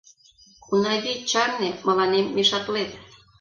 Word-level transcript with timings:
Унави, 0.73 1.13
чарне— 1.29 1.69
мыланем 1.87 2.25
мешатлет... 2.35 2.91